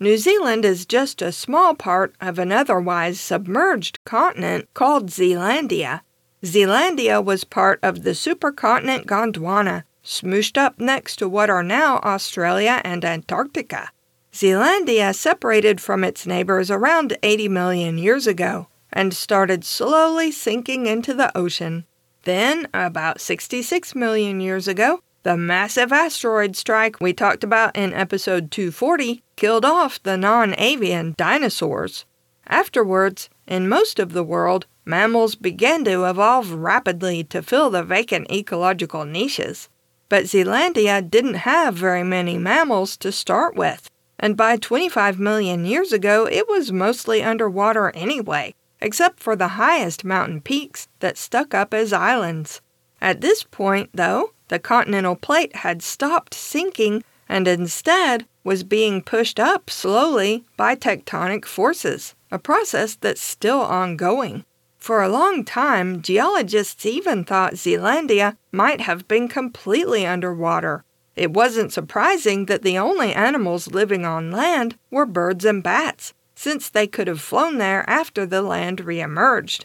New 0.00 0.18
Zealand 0.18 0.64
is 0.64 0.86
just 0.86 1.22
a 1.22 1.30
small 1.30 1.74
part 1.74 2.14
of 2.20 2.38
an 2.38 2.50
otherwise 2.50 3.20
submerged 3.20 4.04
continent 4.04 4.68
called 4.74 5.08
Zealandia. 5.08 6.00
Zealandia 6.42 7.24
was 7.24 7.44
part 7.44 7.78
of 7.82 8.02
the 8.02 8.10
supercontinent 8.10 9.06
Gondwana, 9.06 9.84
smooshed 10.04 10.58
up 10.58 10.80
next 10.80 11.16
to 11.16 11.28
what 11.28 11.48
are 11.48 11.62
now 11.62 11.98
Australia 11.98 12.80
and 12.84 13.04
Antarctica. 13.04 13.90
Zealandia 14.32 15.14
separated 15.14 15.80
from 15.80 16.02
its 16.02 16.26
neighbors 16.26 16.72
around 16.72 17.16
80 17.22 17.48
million 17.48 17.96
years 17.96 18.26
ago 18.26 18.66
and 18.92 19.14
started 19.14 19.64
slowly 19.64 20.32
sinking 20.32 20.86
into 20.86 21.14
the 21.14 21.36
ocean. 21.38 21.84
Then, 22.24 22.66
about 22.74 23.20
66 23.20 23.94
million 23.94 24.40
years 24.40 24.66
ago, 24.66 25.02
the 25.24 25.36
massive 25.38 25.90
asteroid 25.90 26.54
strike 26.54 27.00
we 27.00 27.12
talked 27.12 27.42
about 27.42 27.74
in 27.74 27.94
episode 27.94 28.50
240 28.50 29.22
killed 29.36 29.64
off 29.64 30.02
the 30.02 30.18
non 30.18 30.54
avian 30.58 31.14
dinosaurs. 31.16 32.04
Afterwards, 32.46 33.30
in 33.46 33.66
most 33.66 33.98
of 33.98 34.12
the 34.12 34.22
world, 34.22 34.66
mammals 34.84 35.34
began 35.34 35.82
to 35.84 36.04
evolve 36.04 36.52
rapidly 36.52 37.24
to 37.24 37.42
fill 37.42 37.70
the 37.70 37.82
vacant 37.82 38.30
ecological 38.30 39.06
niches. 39.06 39.70
But 40.10 40.24
Zealandia 40.24 41.00
didn't 41.10 41.34
have 41.34 41.74
very 41.74 42.04
many 42.04 42.36
mammals 42.36 42.94
to 42.98 43.10
start 43.10 43.56
with, 43.56 43.88
and 44.18 44.36
by 44.36 44.58
25 44.58 45.18
million 45.18 45.64
years 45.64 45.90
ago 45.90 46.26
it 46.26 46.46
was 46.50 46.70
mostly 46.70 47.22
underwater 47.22 47.90
anyway, 47.94 48.54
except 48.82 49.20
for 49.20 49.34
the 49.34 49.56
highest 49.56 50.04
mountain 50.04 50.42
peaks 50.42 50.86
that 51.00 51.16
stuck 51.16 51.54
up 51.54 51.72
as 51.72 51.94
islands. 51.94 52.60
At 53.00 53.22
this 53.22 53.42
point, 53.42 53.88
though, 53.94 54.33
the 54.48 54.58
continental 54.58 55.16
plate 55.16 55.56
had 55.56 55.82
stopped 55.82 56.34
sinking 56.34 57.02
and 57.28 57.48
instead 57.48 58.26
was 58.42 58.62
being 58.62 59.02
pushed 59.02 59.40
up 59.40 59.70
slowly 59.70 60.44
by 60.56 60.76
tectonic 60.76 61.44
forces, 61.44 62.14
a 62.30 62.38
process 62.38 62.94
that's 62.94 63.22
still 63.22 63.60
ongoing. 63.60 64.44
For 64.76 65.02
a 65.02 65.08
long 65.08 65.44
time, 65.44 66.02
geologists 66.02 66.84
even 66.84 67.24
thought 67.24 67.54
Zealandia 67.54 68.36
might 68.52 68.82
have 68.82 69.08
been 69.08 69.28
completely 69.28 70.04
underwater. 70.04 70.84
It 71.16 71.30
wasn't 71.30 71.72
surprising 71.72 72.46
that 72.46 72.62
the 72.62 72.76
only 72.76 73.14
animals 73.14 73.68
living 73.68 74.04
on 74.04 74.30
land 74.30 74.76
were 74.90 75.06
birds 75.06 75.46
and 75.46 75.62
bats, 75.62 76.12
since 76.34 76.68
they 76.68 76.86
could 76.86 77.06
have 77.06 77.20
flown 77.20 77.56
there 77.56 77.88
after 77.88 78.26
the 78.26 78.42
land 78.42 78.80
reemerged. 78.80 79.64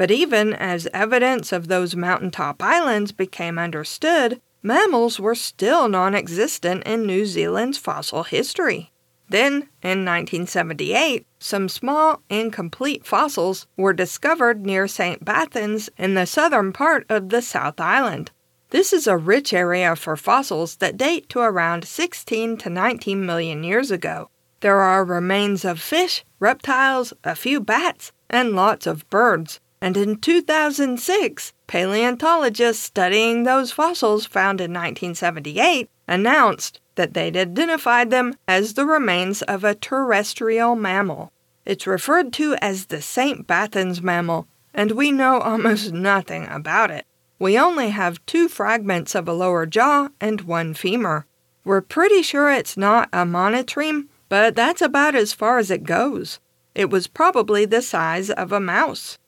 But 0.00 0.10
even 0.10 0.54
as 0.54 0.88
evidence 0.94 1.52
of 1.52 1.68
those 1.68 1.94
mountaintop 1.94 2.62
islands 2.62 3.12
became 3.12 3.58
understood, 3.58 4.40
mammals 4.62 5.20
were 5.20 5.34
still 5.34 5.90
non 5.90 6.14
existent 6.14 6.84
in 6.84 7.04
New 7.04 7.26
Zealand's 7.26 7.76
fossil 7.76 8.22
history. 8.22 8.92
Then, 9.28 9.68
in 9.82 10.06
1978, 10.06 11.26
some 11.38 11.68
small, 11.68 12.22
incomplete 12.30 13.04
fossils 13.04 13.66
were 13.76 13.92
discovered 13.92 14.64
near 14.64 14.88
St. 14.88 15.22
Bathans 15.22 15.90
in 15.98 16.14
the 16.14 16.24
southern 16.24 16.72
part 16.72 17.04
of 17.10 17.28
the 17.28 17.42
South 17.42 17.78
Island. 17.78 18.30
This 18.70 18.94
is 18.94 19.06
a 19.06 19.18
rich 19.18 19.52
area 19.52 19.94
for 19.96 20.16
fossils 20.16 20.76
that 20.76 20.96
date 20.96 21.28
to 21.28 21.40
around 21.40 21.84
16 21.84 22.56
to 22.56 22.70
19 22.70 23.26
million 23.26 23.64
years 23.64 23.90
ago. 23.90 24.30
There 24.60 24.80
are 24.80 25.04
remains 25.04 25.62
of 25.62 25.78
fish, 25.78 26.24
reptiles, 26.38 27.12
a 27.22 27.34
few 27.34 27.60
bats, 27.60 28.12
and 28.30 28.56
lots 28.56 28.86
of 28.86 29.06
birds. 29.10 29.60
And 29.80 29.96
in 29.96 30.16
2006, 30.16 31.52
paleontologists 31.66 32.82
studying 32.82 33.44
those 33.44 33.72
fossils 33.72 34.26
found 34.26 34.60
in 34.60 34.72
1978 34.72 35.88
announced 36.06 36.80
that 36.96 37.14
they'd 37.14 37.36
identified 37.36 38.10
them 38.10 38.34
as 38.46 38.74
the 38.74 38.84
remains 38.84 39.40
of 39.42 39.64
a 39.64 39.74
terrestrial 39.74 40.76
mammal. 40.76 41.32
It's 41.64 41.86
referred 41.86 42.32
to 42.34 42.56
as 42.56 42.86
the 42.86 43.00
St. 43.00 43.46
Bathans 43.46 44.02
mammal, 44.02 44.48
and 44.74 44.92
we 44.92 45.12
know 45.12 45.40
almost 45.40 45.92
nothing 45.92 46.46
about 46.48 46.90
it. 46.90 47.06
We 47.38 47.58
only 47.58 47.88
have 47.88 48.24
two 48.26 48.48
fragments 48.48 49.14
of 49.14 49.26
a 49.26 49.32
lower 49.32 49.64
jaw 49.64 50.08
and 50.20 50.42
one 50.42 50.74
femur. 50.74 51.24
We're 51.64 51.80
pretty 51.80 52.22
sure 52.22 52.50
it's 52.50 52.76
not 52.76 53.08
a 53.14 53.24
monotreme, 53.24 54.08
but 54.28 54.54
that's 54.54 54.82
about 54.82 55.14
as 55.14 55.32
far 55.32 55.58
as 55.58 55.70
it 55.70 55.84
goes. 55.84 56.38
It 56.74 56.90
was 56.90 57.06
probably 57.06 57.64
the 57.64 57.80
size 57.80 58.28
of 58.28 58.52
a 58.52 58.60
mouse. 58.60 59.18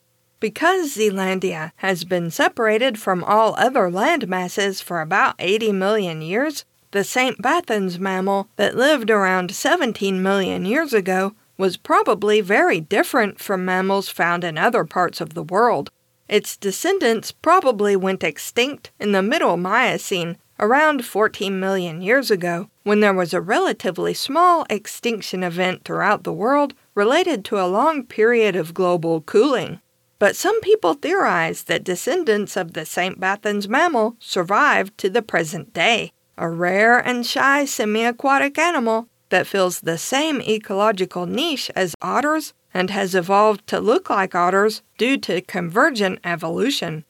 Because 0.42 0.96
Zealandia 0.96 1.70
has 1.76 2.02
been 2.02 2.28
separated 2.28 2.99
from 2.99 3.22
all 3.22 3.54
other 3.56 3.88
land 3.88 4.26
masses 4.26 4.80
for 4.80 5.00
about 5.00 5.37
80 5.38 5.70
million 5.70 6.20
years, 6.20 6.64
the 6.90 7.04
St. 7.04 7.40
Bathans 7.40 8.00
mammal 8.00 8.49
that 8.56 8.75
lived 8.75 9.08
around 9.08 9.54
17 9.54 10.20
million 10.20 10.64
years 10.64 10.92
ago 10.92 11.37
was 11.56 11.76
probably 11.76 12.40
very 12.40 12.80
different 12.80 13.38
from 13.38 13.64
mammals 13.64 14.08
found 14.08 14.42
in 14.42 14.58
other 14.58 14.84
parts 14.84 15.20
of 15.20 15.34
the 15.34 15.44
world. 15.44 15.92
Its 16.28 16.56
descendants 16.56 17.30
probably 17.30 17.94
went 17.94 18.25
extinct 18.25 18.90
in 18.99 19.12
the 19.12 19.22
Middle 19.22 19.56
Miocene 19.56 20.38
around 20.58 21.04
14 21.04 21.61
million 21.61 22.02
years 22.02 22.32
ago, 22.32 22.68
when 22.82 22.99
there 22.99 23.14
was 23.14 23.32
a 23.32 23.40
relatively 23.40 24.12
small 24.12 24.66
extinction 24.68 25.44
event 25.44 25.84
throughout 25.84 26.25
the 26.25 26.32
world 26.32 26.75
related 26.96 27.44
to 27.44 27.61
a 27.61 27.70
long 27.70 28.04
period 28.04 28.56
of 28.56 28.75
global 28.75 29.20
cooling. 29.20 29.78
But 30.23 30.37
some 30.37 30.61
people 30.61 30.95
theorize 30.95 31.64
that 31.64 31.83
descendants 31.83 32.57
of 32.57 32.75
the 32.75 32.87
St. 32.87 33.19
Bathans 33.19 33.67
mammal 33.67 34.14
survived 34.21 34.97
to 34.99 35.11
the 35.11 35.21
present 35.21 35.73
day 35.73 36.12
a 36.38 36.49
rare 36.49 36.97
and 36.97 37.26
shy 37.26 37.64
semi 37.64 38.05
aquatic 38.05 38.57
animal 38.57 39.09
that 39.31 39.49
fills 39.49 39.81
the 39.81 39.99
same 39.99 40.41
ecological 40.41 41.26
niche 41.26 41.73
as 41.75 41.97
otters 42.00 42.55
and 42.73 42.91
has 42.91 43.17
evolved 43.17 43.67
to 43.67 43.81
look 43.81 44.11
like 44.11 44.33
otters 44.37 44.83
due 44.97 45.19
to 45.19 45.41
convergent 45.41 46.21
evolution. 46.23 47.05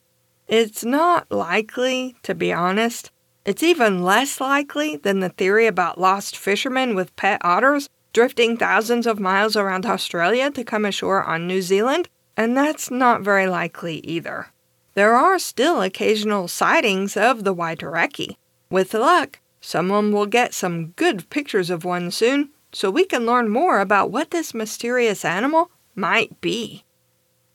It's 0.49 0.83
not 0.83 1.31
likely, 1.31 2.17
to 2.23 2.35
be 2.35 2.51
honest. 2.51 3.11
It's 3.45 3.63
even 3.63 4.03
less 4.03 4.41
likely 4.41 4.97
than 4.97 5.21
the 5.21 5.29
theory 5.29 5.67
about 5.67 6.01
lost 6.01 6.35
fishermen 6.35 6.95
with 6.95 7.15
pet 7.17 7.43
otters 7.45 7.91
drifting 8.15 8.57
thousands 8.57 9.07
of 9.07 9.21
miles 9.21 9.55
around 9.55 9.85
Australia 9.85 10.51
to 10.51 10.65
come 10.65 10.87
ashore 10.87 11.23
on 11.23 11.47
New 11.47 11.61
Zealand, 11.61 12.09
and 12.37 12.57
that's 12.57 12.91
not 12.91 13.23
very 13.23 13.47
likely 13.47 13.99
either. 13.99 14.49
There 14.95 15.15
are 15.15 15.39
still 15.39 15.81
occasional 15.81 16.49
sightings 16.49 17.17
of 17.17 17.45
the 17.45 17.55
Waitareki, 17.55 18.37
with 18.73 18.93
luck, 18.95 19.39
someone 19.61 20.13
will 20.13 20.25
get 20.25 20.55
some 20.55 20.93
good 20.93 21.29
pictures 21.29 21.69
of 21.69 21.85
one 21.85 22.11
soon 22.11 22.49
so 22.73 22.91
we 22.91 23.05
can 23.05 23.27
learn 23.27 23.51
more 23.51 23.81
about 23.81 24.11
what 24.11 24.31
this 24.31 24.55
mysterious 24.55 25.27
animal 25.27 25.71
might 25.95 26.41
be. 26.41 26.85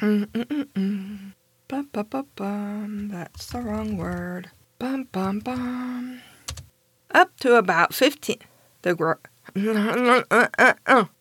Mm-mm-mm-mm. 0.00 1.32
Bum, 1.68 1.88
bum, 1.92 2.06
bum, 2.08 2.26
bum. 2.34 3.08
That's 3.12 3.46
the 3.46 3.60
wrong 3.60 3.96
word. 3.98 4.50
Bum, 4.78 5.08
bum, 5.12 5.40
bum. 5.40 6.22
Up 7.10 7.36
to 7.40 7.56
about 7.56 7.92
15. 7.94 8.38
The 8.82 8.94
gro- 8.94 9.16